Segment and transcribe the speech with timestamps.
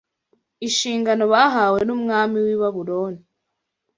[0.65, 3.21] inshingano bahawe n’umwami w’i Babuloni